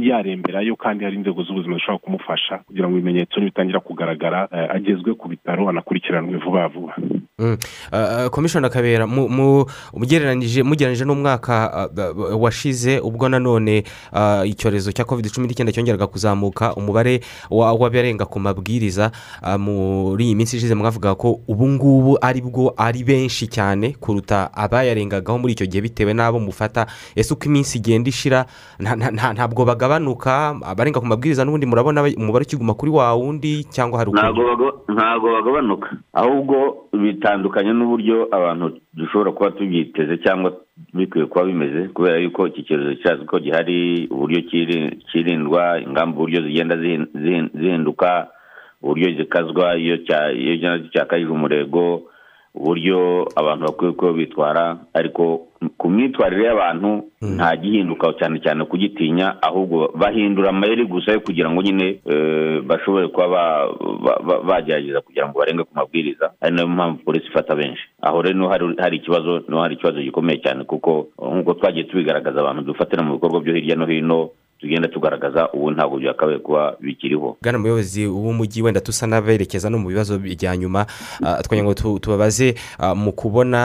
yaremberayo 0.00 0.76
kandi 0.76 1.04
hari 1.04 1.16
inzego 1.16 1.42
z'ubuzima 1.42 1.74
zishobora 1.74 1.98
kumufasha 1.98 2.58
kugira 2.66 2.88
ngo 2.88 2.98
ibimenyetso 2.98 3.40
nibitangira 3.40 3.80
kugaragara 3.80 4.50
agezwe 4.70 5.14
ku 5.14 5.28
bitaro 5.28 5.68
anakurikiranwe 5.68 6.36
vuba 6.38 6.68
vuba. 6.68 6.94
Komishoni 8.30 8.68
kabera 8.70 9.06
mugereranyije 9.06 11.04
n'umwaka 11.04 11.88
washize 12.38 12.98
ubwo 13.00 13.28
nanone 13.28 13.84
icyorezo 14.44 14.92
cya 14.92 15.04
kovide 15.04 15.28
cumi 15.30 15.46
n'icyenda 15.46 15.72
cyongeraga 15.72 16.06
kuzamuka 16.06 16.74
umubare 16.74 17.20
w'abarenga 17.50 18.24
ku 18.24 18.40
mabwiriza 18.40 19.10
muri 19.58 20.24
iyi 20.24 20.34
minsi 20.34 20.56
ishize 20.56 20.74
mwavuga 20.74 21.14
ko 21.14 21.40
ubu 21.48 21.68
ngubu 21.68 22.18
ari 22.20 22.40
bwo 22.40 22.74
ari 22.76 23.04
benshi 23.04 23.46
cyane 23.46 23.92
kuruta 24.00 24.50
abayarengagaho 24.54 25.38
muri 25.38 25.52
icyo 25.52 25.66
gihe 25.66 25.82
bitewe 25.82 26.12
n'abo 26.14 26.40
mufata. 26.40 26.86
Ese 27.16 27.34
uko 27.34 27.44
iminsi 27.46 27.78
igenda 27.78 28.08
ishira 28.08 28.46
ntabwo 29.36 29.64
bagabanuka 29.68 30.56
abarenga 30.64 31.00
ku 31.00 31.06
mabwiriza 31.06 31.44
n'ubundi 31.44 31.68
murabona 31.68 32.00
umubare 32.16 32.48
ukiguma 32.48 32.72
kuri 32.74 32.90
wa 32.90 33.12
wundi 33.14 33.64
cyangwa 33.68 33.98
hari 34.00 34.10
ntabwo 34.96 35.28
bagabanuka. 35.36 35.88
Ahubwo 36.16 36.88
bitandukanye 36.96 37.72
n'uburyo 37.76 38.32
abantu 38.32 38.80
dushobora 38.96 39.32
kuba 39.36 39.50
tubyiteze 39.50 40.16
cyangwa 40.24 40.56
bikwiye 40.96 41.26
kuba 41.28 41.44
bimeze 41.44 41.88
kubera 41.92 42.16
yuko 42.18 42.46
iki 42.48 42.62
cyorezo 42.64 42.94
cyazi 43.04 43.24
ko 43.28 43.36
gihari 43.38 44.08
uburyo 44.10 44.40
kirindwa 45.12 45.80
ingamba 45.84 46.16
uburyo 46.16 46.40
zigenda 46.42 46.76
zihinduka 47.54 48.28
uburyo 48.82 49.08
zikazwa 49.20 49.76
iyo 49.76 49.96
cyakajije 50.92 51.30
umurego 51.32 52.02
uburyo 52.56 53.28
abantu 53.36 53.64
bakwiye 53.66 53.92
kuba 53.92 54.12
bitwara 54.12 54.76
ariko 54.94 55.46
ku 55.78 55.88
myitwarire 55.90 56.44
y'abantu 56.44 57.04
nta 57.36 57.56
gihinduka 57.56 58.12
cyane 58.18 58.40
cyane 58.44 58.64
kugitinya 58.64 59.36
ahubwo 59.42 59.92
bahindura 59.94 60.48
amayeri 60.50 60.84
gusa 60.86 61.12
yo 61.12 61.20
kugira 61.20 61.50
ngo 61.50 61.62
nyine 61.62 62.00
bashobore 62.68 63.08
kuba 63.08 63.68
bagerageza 64.44 65.00
kugira 65.00 65.28
ngo 65.28 65.38
barenge 65.38 65.64
ku 65.64 65.72
mabwiriza 65.74 66.32
ari 66.40 66.54
na 66.56 66.62
yo 66.62 66.68
mpamvu 66.68 66.98
polisi 67.04 67.26
ifata 67.28 67.56
benshi. 67.56 67.82
Aho 68.02 68.22
rero 68.22 68.48
hari 68.78 68.96
ikibazo 68.96 69.38
ni 69.48 69.54
ho 69.54 69.60
hari 69.62 69.74
ikibazo 69.74 70.00
gikomeye 70.02 70.38
cyane 70.38 70.64
kuko 70.64 71.08
nk'uko 71.18 71.54
twagiye 71.54 71.84
tubigaragaza 71.84 72.40
abantu 72.40 72.62
dufatira 72.62 73.02
mu 73.02 73.14
bikorwa 73.14 73.40
byo 73.40 73.54
hirya 73.54 73.76
no 73.76 73.86
hino 73.86 74.30
tugenda 74.60 74.88
tugaragaza 74.88 75.52
ubu 75.52 75.70
ntabwo 75.70 75.98
byakabaye 75.98 76.38
kuba 76.38 76.76
bikiriho. 76.80 77.36
Bwana 77.42 77.58
muyobozi 77.58 78.06
w'umujyi 78.06 78.62
wenda 78.62 78.80
tusa 78.80 79.06
n'aberekeza 79.06 79.70
no 79.70 79.78
mu 79.78 79.88
bibazo 79.88 80.18
bya 80.18 80.56
nyuma 80.56 80.86
twagira 81.42 81.64
ngo 81.64 81.74
tubabaze 81.98 82.54
mu 82.96 83.12
kubona 83.12 83.60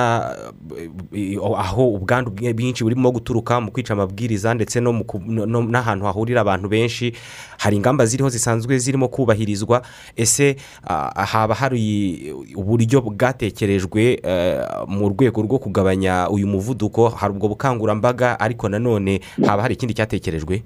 aho 1.58 1.90
ubwandu 1.96 2.32
bwinshi 2.32 2.84
burimo 2.84 3.12
guturuka 3.12 3.62
mu 3.62 3.72
kwica 3.72 3.92
amabwiriza 3.94 4.54
ndetse 4.54 4.80
n'ahantu 4.82 6.06
hahurira 6.06 6.42
abantu 6.42 6.68
benshi 6.70 7.14
hari 7.58 7.76
ingamba 7.78 8.06
ziriho 8.06 8.30
zisanzwe 8.30 8.78
zirimo 8.78 9.08
kubahirizwa 9.08 9.82
ese 10.16 10.56
haba 11.16 11.56
hari 11.56 12.34
uburyo 12.56 13.02
bwatekerejwe 13.02 14.22
mu 14.88 15.10
rwego 15.10 15.42
rwo 15.42 15.60
kugabanya 15.60 16.30
uyu 16.30 16.48
muvuduko? 16.48 17.10
Hari 17.10 17.34
ubwo 17.34 17.48
bukangurambaga 17.48 18.40
ariko 18.40 18.70
nanone 18.70 19.22
haba 19.48 19.62
hari 19.62 19.74
ikindi 19.74 19.94
cyatekerejwe? 19.94 20.64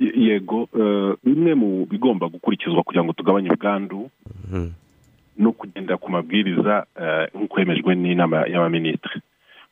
Yego 0.00 0.68
bimwe 1.24 1.54
mu 1.54 1.86
bigomba 1.86 2.28
gukurikizwa 2.28 2.82
kugira 2.82 3.04
ngo 3.04 3.12
tugabanye 3.12 3.50
ubwandu 3.50 4.10
no 5.38 5.52
kugendera 5.52 5.96
ku 6.00 6.10
mabwiriza 6.10 6.86
nk'uko 7.34 7.60
yemejwe 7.60 7.94
n'inama 7.94 8.46
y'abaminisitiri. 8.48 9.20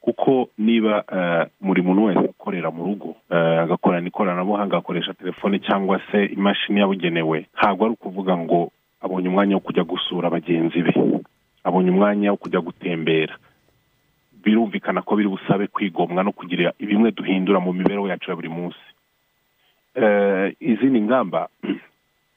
Kuko 0.00 0.48
niba 0.58 1.04
buri 1.60 1.80
muntu 1.82 2.04
wese 2.04 2.20
ukorera 2.20 2.68
mu 2.70 2.84
rugo 2.84 3.16
agakorana 3.32 4.08
ikoranabuhanga 4.08 4.76
agakoresha 4.76 5.14
telefone 5.16 5.58
cyangwa 5.64 6.00
se 6.12 6.24
imashini 6.36 6.80
yabugenewe 6.80 7.46
ntabwo 7.56 7.84
ari 7.84 7.92
ukuvuga 7.96 8.36
ngo 8.36 8.70
abonye 9.00 9.28
umwanya 9.28 9.54
wo 9.56 9.60
kujya 9.64 9.84
gusura 9.84 10.30
bagenzi 10.30 10.82
be. 10.82 10.92
Abonye 11.64 11.90
umwanya 11.90 12.30
wo 12.30 12.36
kujya 12.36 12.60
gutembera. 12.60 13.36
Birumvikana 14.44 15.00
ko 15.02 15.16
biri 15.16 15.28
busabe 15.28 15.66
kwigomwa 15.72 16.20
no 16.24 16.32
kugira 16.32 16.72
bimwe 16.80 17.10
duhindura 17.10 17.60
mu 17.60 17.72
mibereho 17.72 18.08
yacu 18.08 18.28
ya 18.30 18.36
buri 18.36 18.48
munsi. 18.48 18.84
Izindi 20.60 21.00
ngamba 21.00 21.48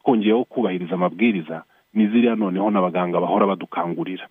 twongeyeho 0.01 0.43
kubahiriza 0.45 0.95
amabwiriza 0.95 1.63
ni 1.93 2.07
ziriya 2.07 2.35
noneho 2.35 2.71
n'abaganga 2.71 3.19
bahora 3.19 3.47
badukangurira. 3.47 4.27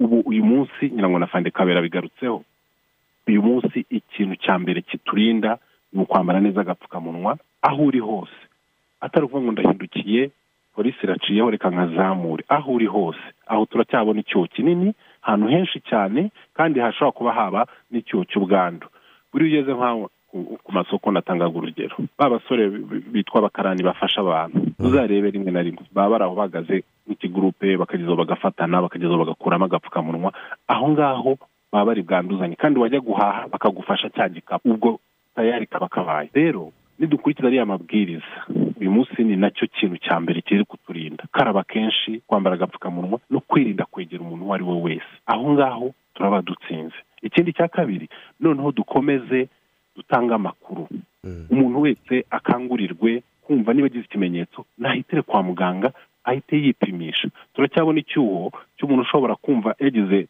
Ubu 0.00 0.20
uyu 0.20 0.44
munsi 0.44 0.90
nyirango 0.90 1.18
na 1.18 1.26
fande 1.26 1.50
kabera 1.50 1.82
bigarutseho 1.82 2.44
uyu 3.28 3.42
munsi 3.42 3.84
ikintu 3.90 4.36
cya 4.36 4.58
mbere 4.58 4.80
kiturinda 4.82 5.58
ni 5.92 6.00
ukwambara 6.02 6.40
neza 6.40 6.60
agapfukamunwa 6.60 7.38
aho 7.62 7.82
uri 7.84 7.98
hose. 7.98 8.38
Atari 9.00 9.26
ukuvuga 9.26 9.44
ngo 9.44 9.52
ndahindukiye 9.52 10.30
polisi 10.74 10.98
iraciyeho 11.02 11.50
reka 11.50 11.70
nkazamure. 11.70 12.44
Aho 12.48 12.72
uri 12.72 12.86
hose. 12.86 13.20
Aho 13.46 13.66
turacyabona 13.66 14.20
icyuho 14.20 14.46
kinini 14.46 14.94
ahantu 15.22 15.46
henshi 15.48 15.80
cyane 15.80 16.30
kandi 16.54 16.80
hashobora 16.80 17.12
kuba 17.12 17.32
haba 17.32 17.66
n'icyuho 17.90 18.24
cy'ubwandu. 18.24 18.86
Buri 19.32 19.44
ugeze 19.44 19.72
nk'aho 19.74 20.10
ku 20.32 20.72
masoko 20.72 21.10
natangaga 21.10 21.58
urugero. 21.58 21.96
Ba 22.18 22.30
basore 22.30 22.68
bitwa 23.12 23.38
abakarani 23.38 23.82
bafasha 23.82 24.20
abantu. 24.20 24.60
Uzarebe 24.78 25.30
rimwe 25.30 25.50
na 25.50 25.62
rimwe. 25.62 25.82
Baba 25.92 26.10
bari 26.10 26.24
aho 26.24 26.34
bahagaze 26.34 26.84
nk'ikigurupe 27.06 27.76
bakageza 27.76 28.14
bagafatana 28.14 28.82
bakageza 28.82 29.16
bagakuramo 29.16 29.64
agapfukamunwa. 29.64 30.32
Aho 30.68 30.88
ngaho 30.92 31.38
baba 31.72 31.84
bari 31.86 32.02
bwanduzanye. 32.02 32.56
Kandi 32.56 32.80
wajya 32.80 33.00
guhaha 33.00 33.48
bakagufasha 33.48 34.10
cya 34.10 34.28
gikapu. 34.28 34.68
Ubwo 34.70 35.00
tayari 35.34 35.66
kaba 35.66 35.88
kabaye. 35.88 36.30
Rero 36.34 36.72
nidukurikiza 36.98 37.48
ariya 37.48 37.66
mabwiriza. 37.66 38.44
Uyu 38.80 38.90
munsi 38.90 39.24
ni 39.24 39.36
na 39.36 39.50
cyo 39.50 39.66
kintu 39.66 39.96
cya 39.96 40.20
mbere 40.20 40.40
kiri 40.42 40.64
kuturinda. 40.64 41.24
Karaba 41.32 41.62
kenshi 41.64 42.20
kwambara 42.26 42.54
agapfukamunwa 42.56 43.18
no 43.30 43.40
kwirinda 43.40 43.84
kwegera 43.90 44.22
umuntu 44.22 44.44
uwo 44.44 44.54
ari 44.54 44.64
we 44.64 44.76
wese. 44.82 45.08
Aho 45.26 45.52
ngaho 45.52 45.94
turaba 46.14 46.42
dutsinze. 46.42 46.94
Ikindi 47.22 47.52
cya 47.52 47.68
kabiri 47.68 48.08
noneho 48.40 48.72
dukomeze 48.72 49.48
dutanga 49.98 50.34
amakuru. 50.38 50.88
Umuntu 51.50 51.80
wese 51.80 52.24
akangurirwe 52.30 53.22
kumva 53.42 53.72
niba 53.74 53.86
agize 53.86 54.04
ikimenyetso 54.04 54.64
ntahitere 54.78 55.22
kwa 55.22 55.42
muganga 55.42 55.92
ahite 56.24 56.56
yipimisha. 56.56 57.28
Turacyabona 57.54 57.98
icyuho 58.00 58.52
cy'umuntu 58.76 59.02
ushobora 59.02 59.34
kumva 59.34 59.74
yagize 59.80 60.28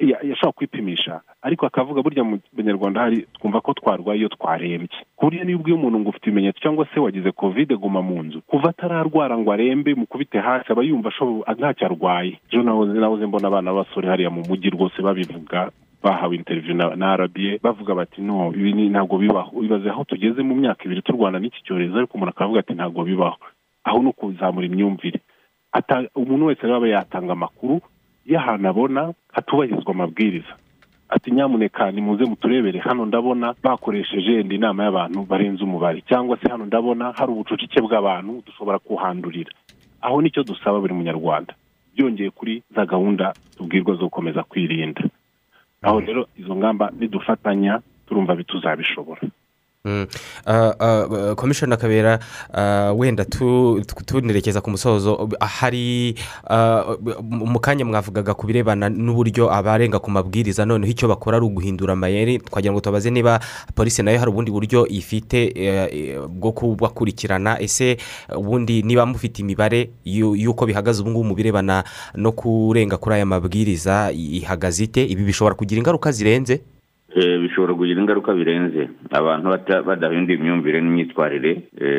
yashobora 0.00 0.52
kwipimisha 0.56 1.20
ariko 1.42 1.66
akavuga 1.66 2.02
burya 2.02 2.24
mu 2.24 2.38
banyarwanda 2.52 3.00
hari 3.00 3.26
twumva 3.36 3.60
ko 3.60 3.72
twarwaye 3.76 4.18
iyo 4.20 4.28
twarembye. 4.28 4.88
Ku 5.16 5.24
buryo 5.28 5.44
niba 5.44 5.58
ubwiye 5.60 5.76
umuntu 5.76 5.98
ngo 6.00 6.08
ufite 6.10 6.26
ibimenyetso 6.32 6.60
cyangwa 6.64 6.86
se 6.94 7.00
wagize 7.00 7.30
kovide 7.32 7.76
guma 7.76 8.00
mu 8.02 8.22
nzu. 8.22 8.40
Kuva 8.48 8.68
atararwara 8.72 9.38
ngo 9.38 9.52
arembe 9.52 9.94
mukubite 9.94 10.38
hasi 10.40 10.72
aba 10.72 10.82
yumva 10.82 11.10
ntacyo 11.58 11.86
arwaye 11.86 12.40
ejo 12.52 12.62
nahoze 12.64 13.26
mbona 13.26 13.48
abana 13.48 13.72
b'abasore 13.72 14.08
hariya 14.08 14.30
mu 14.30 14.42
mujyi 14.48 14.70
rwose 14.72 15.02
babivuga. 15.02 15.70
Bahawe 16.02 16.36
interiviyu 16.36 16.74
na 16.74 17.12
arabiye 17.12 17.58
bavuga 17.62 17.94
bati 17.94 18.20
no 18.22 18.52
ibi 18.54 18.88
ntabwo 18.88 19.18
bibaho. 19.18 19.62
Ibaze 19.64 19.90
aho 19.90 20.04
tugeze 20.04 20.42
mu 20.42 20.54
myaka 20.54 20.84
ibiri 20.84 21.02
turwana 21.02 21.38
n'iki 21.38 21.62
cyorezo 21.64 21.98
ariko 21.98 22.14
umuntu 22.14 22.30
akavuga 22.30 22.60
ati 22.60 22.72
ntabwo 22.74 23.04
bibaho. 23.04 23.36
Aho 23.84 23.98
ni 24.02 24.08
ukuzamura 24.08 24.66
imyumvire. 24.66 25.20
Umuntu 26.14 26.46
wese 26.46 26.66
aba 26.66 26.88
yatanga 26.88 27.32
amakuru 27.32 27.80
y'ahantu 28.26 28.68
abona 28.68 29.12
hatubahirizwa 29.32 29.90
amabwiriza. 29.94 30.54
Ati 31.08 31.30
nyamuneka 31.30 31.90
nimuze 31.90 32.24
muturebere. 32.24 32.78
Hano 32.78 33.06
ndabona 33.06 33.54
bakoresheje 33.62 34.32
yenda 34.32 34.54
inama 34.54 34.84
y'abantu 34.84 35.22
barenze 35.26 35.64
umubare. 35.64 36.00
Cyangwa 36.08 36.36
se 36.40 36.48
hano 36.48 36.66
ndabona 36.66 37.12
hari 37.12 37.32
ubucucike 37.32 37.80
bw'abantu 37.80 38.42
dushobora 38.46 38.78
kuhandurira. 38.78 39.52
Aho 40.00 40.22
ni 40.22 40.30
cyo 40.30 40.42
dusaba 40.42 40.80
buri 40.80 40.94
munyarwanda. 40.94 41.54
Byongeye 41.96 42.30
kuri 42.30 42.62
za 42.74 42.86
gahunda 42.86 43.32
tubwirwa 43.56 43.94
zo 43.94 44.04
gukomeza 44.06 44.42
kwirinda. 44.42 45.02
Aho 45.82 46.00
rero 46.00 46.26
izo 46.36 46.56
ngamba 46.56 46.90
nidufatanya 46.98 47.80
turumva 48.06 48.34
bituzabishobora. 48.34 49.20
Komishoni 51.36 51.76
kabera 51.76 52.18
wenda 52.96 53.24
tunerekeza 54.06 54.60
ku 54.60 54.70
musozo 54.70 55.28
hari 55.40 56.14
mu 57.22 57.58
kanya 57.60 57.84
mwavugaga 57.84 58.34
ku 58.34 58.46
birebana 58.46 58.88
n'uburyo 58.88 59.52
abarenga 59.52 59.98
ku 59.98 60.10
mabwiriza 60.10 60.64
noneho 60.64 60.90
icyo 60.92 61.08
bakora 61.08 61.36
ari 61.36 61.46
uguhindura 61.46 61.92
amayeri 61.92 62.38
twagira 62.38 62.72
ngo 62.72 62.80
tubaze 62.80 63.10
niba 63.10 63.40
polisi 63.74 64.02
na 64.02 64.10
yo 64.12 64.18
hari 64.18 64.30
ubundi 64.30 64.50
buryo 64.50 64.86
ifite 64.86 65.52
bwo 66.28 66.52
kubakurikirana 66.52 67.60
ese 67.60 67.96
ubundi 68.36 68.82
niba 68.82 69.06
mufite 69.06 69.38
imibare 69.42 69.90
y'uko 70.04 70.66
bihagaze 70.66 71.02
ubu 71.02 71.10
ngubu 71.10 71.24
mu 71.28 71.34
birebana 71.34 71.84
no 72.14 72.32
kurenga 72.32 72.96
kuri 72.96 73.14
aya 73.16 73.26
mabwiriza 73.26 74.12
ihagaze 74.12 74.84
ite? 74.84 75.04
Ibi 75.04 75.22
bishobora 75.24 75.54
kugira 75.54 75.78
ingaruka 75.78 76.12
zirenze? 76.12 76.60
Bishobora 77.42 77.74
kugira 77.74 78.00
ingaruka 78.00 78.34
birenze. 78.34 78.88
Abantu 79.10 79.46
badahinduye 79.88 80.38
imyumvire 80.38 80.80
n'imyitwarire 80.80 81.52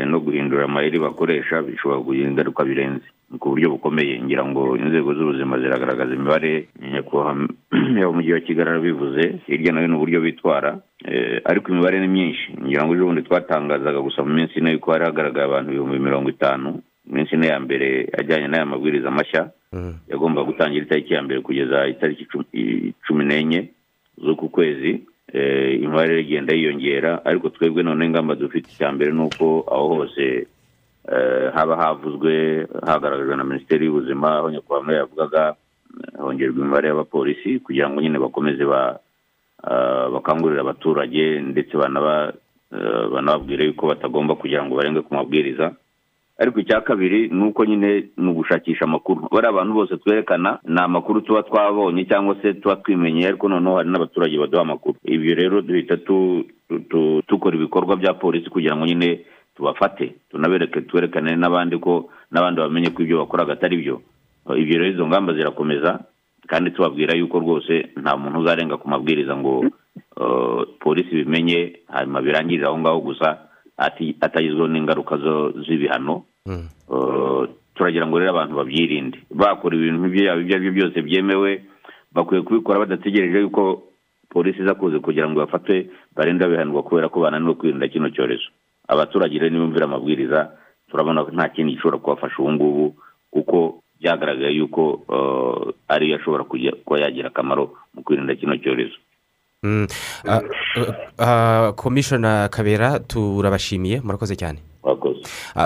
no 0.05 0.19
guhindura 0.19 0.63
amayeri 0.65 0.99
bakoresha 0.99 1.61
bishobora 1.61 1.99
kugira 2.01 2.29
ingaruka 2.29 2.63
birenze. 2.63 3.07
Ku 3.39 3.53
buryo 3.53 3.69
bukomeye 3.69 4.21
ngira 4.23 4.43
ngo 4.45 4.77
inzego 4.77 5.13
z'ubuzima 5.13 5.59
ziragaragaza 5.61 6.15
imibare 6.15 6.67
nyakubahwa 6.81 7.47
umujyi 8.11 8.33
wa 8.33 8.39
kigali 8.39 8.69
arabivuze 8.69 9.23
hirya 9.45 9.71
no 9.71 9.81
hino 9.81 9.95
uburyo 9.97 10.21
bitwara 10.21 10.79
ariko 11.45 11.71
imibare 11.71 11.99
ni 11.99 12.07
myinshi. 12.07 12.47
Ngira 12.65 12.85
ngo 12.85 12.93
ejo 12.93 13.05
bundi 13.05 13.21
twatangazaga 13.21 13.99
gusa 14.01 14.23
mu 14.25 14.33
minsi 14.33 14.59
ine 14.59 14.71
yuko 14.71 14.91
hari 14.91 15.05
hagaragaye 15.05 15.45
abantu 15.45 15.69
ibihumbi 15.69 15.99
mirongo 15.99 16.29
itanu 16.29 16.81
iminsi 17.09 17.35
ine 17.35 17.47
ya 17.47 17.59
mbere 17.59 18.09
ajyanye 18.19 18.47
n'aya 18.47 18.65
mabwiriza 18.65 19.11
mashya 19.11 19.49
yagomba 20.09 20.43
gutangira 20.43 20.85
itariki 20.85 21.13
ya 21.13 21.21
mbere 21.21 21.41
kugeza 21.41 21.87
itariki 21.87 22.25
cumi 23.05 23.23
n'enye 23.25 23.69
z'uku 24.23 24.49
kwezi. 24.49 25.01
Imibare 25.33 26.21
igenda 26.21 26.53
yiyongera 26.53 27.25
ariko 27.25 27.49
twebwe 27.49 27.83
none 27.83 28.05
ingamba 28.05 28.35
dufite 28.35 28.67
icya 28.71 28.91
mbere 28.91 29.11
ni 29.11 29.21
uko 29.21 29.65
aho 29.71 29.87
hose 29.95 30.47
haba 31.53 31.75
havuzwe 31.77 32.65
hagaragajwe 32.85 33.35
na 33.35 33.43
minisiteri 33.43 33.85
y'ubuzima 33.85 34.37
aho 34.37 34.49
nyakubahwa 34.49 34.93
yavugaga 34.93 35.55
hongerwa 36.17 36.59
imibare 36.61 36.87
y'abapolisi 36.87 37.59
kugira 37.59 37.89
ngo 37.89 38.01
nyine 38.01 38.19
bakomeze 38.19 38.63
bakangurire 40.13 40.61
abaturage 40.61 41.39
ndetse 41.41 41.73
banababwire 43.13 43.65
yuko 43.65 43.87
batagomba 43.87 44.35
kugira 44.35 44.65
ngo 44.65 44.75
barenge 44.75 45.01
ku 45.01 45.13
mabwiriza. 45.13 45.73
Ariko 46.39 46.59
icya 46.59 46.81
kabiri 46.81 47.27
ni 47.27 47.43
uko 47.43 47.65
nyine 47.65 48.09
ni 48.17 48.29
ugushakisha 48.31 48.85
amakuru. 48.85 49.27
Bariya 49.31 49.49
abantu 49.49 49.73
bose 49.73 49.97
twerekana 49.97 50.59
ni 50.63 50.79
amakuru 50.79 51.21
tuba 51.21 51.43
twabonye 51.43 52.05
cyangwa 52.05 52.35
se 52.41 52.53
tuba 52.53 52.75
twimenyeye 52.75 53.27
ariko 53.27 53.47
noneho 53.49 53.75
hari 53.75 53.89
n'abaturage 53.89 54.37
baduha 54.39 54.61
amakuru. 54.61 54.95
Ibyo 55.03 55.35
rero 55.35 55.61
duhita 55.61 55.95
dukora 57.27 57.55
ibikorwa 57.55 57.95
bya 57.95 58.13
polisi 58.13 58.49
kugira 58.49 58.75
ngo 58.75 58.85
nyine 58.85 59.19
tubafate 59.55 60.15
tunabereke 60.31 60.81
twerekane 60.81 61.35
n'abandi 61.35 61.77
ko 61.79 62.09
n'abandi 62.31 62.61
bamenye 62.61 62.89
ko 62.95 63.01
ibyo 63.03 63.17
bakoraga 63.19 63.53
atari 63.53 63.77
byo. 63.77 64.01
Ibyo 64.55 64.75
rero 64.79 64.87
izo 64.95 65.07
ngamba 65.07 65.33
zirakomeza 65.33 65.99
kandi 66.47 66.71
tubabwira 66.71 67.13
yuko 67.19 67.39
rwose 67.39 67.91
nta 68.01 68.17
muntu 68.17 68.39
uzarenga 68.39 68.77
ku 68.77 68.87
mabwiriza 68.89 69.35
ngo 69.37 69.65
polisi 70.79 71.11
bimenye 71.15 71.79
hanyuma 71.91 72.21
birangirire 72.21 72.67
aho 72.67 72.79
ngaho 72.79 72.99
gusa. 73.01 73.37
Atagizweho 73.79 74.67
n'ingaruka 74.67 75.17
z'ibihano 75.65 76.23
turagira 77.75 78.07
ngo 78.07 78.19
rero 78.19 78.31
abantu 78.31 78.55
babyirinde. 78.59 79.17
Bakora 79.31 79.75
ibintu 79.75 80.05
ibyo 80.11 80.31
ari 80.31 80.43
byo 80.43 80.71
byose 80.71 80.97
byemewe 81.01 81.63
bakwiye 82.11 82.41
kubikora 82.43 82.79
badategereje 82.83 83.39
yuko 83.39 83.83
polisi 84.29 84.61
iza 84.61 84.75
kuza 84.75 84.99
kugira 84.99 85.29
ngo 85.29 85.39
bafate 85.39 85.87
barinde 86.15 86.43
babihanirwa 86.45 86.83
kubera 86.83 87.09
ko 87.09 87.19
bananiwe 87.23 87.53
kwirinda 87.55 87.87
kino 87.87 88.09
cyorezo. 88.11 88.49
Abaturage 88.87 89.39
rero 89.39 89.49
nibumvira 89.53 89.85
amabwiriza 89.85 90.51
turabona 90.91 91.23
ko 91.23 91.31
nta 91.31 91.49
kindi 91.49 91.73
gishobora 91.79 91.97
kubafasha 92.03 92.35
ubu 92.41 92.51
ngubu 92.51 92.85
kuko 93.31 93.57
byagaragaye 94.01 94.53
yuko 94.59 95.05
ariyo 95.87 96.15
ashobora 96.19 96.43
kuba 96.43 96.99
yagira 96.99 97.27
akamaro 97.31 97.77
mu 97.93 98.03
kwirinda 98.03 98.35
kino 98.35 98.57
cyorezo. 98.57 98.97
Komishona 101.75 102.49
kabera 102.51 102.99
turabashimiye 102.99 104.01
murakoze 104.01 104.35
cyane 104.35 104.59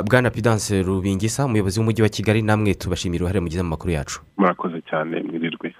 bwana 0.05 0.29
pidanse 0.29 0.81
rubingisa 0.83 1.45
umuyobozi 1.45 1.79
w'umujyi 1.79 2.01
wa 2.01 2.09
kigali 2.09 2.41
namwe 2.41 2.73
tubashimiye 2.73 3.19
uruhare 3.19 3.39
mugize 3.39 3.61
mu 3.63 3.69
makuru 3.69 3.93
yacu. 3.93 4.21
Murakoze 4.37 4.81
cyane 4.89 5.21
mwirirwe 5.23 5.73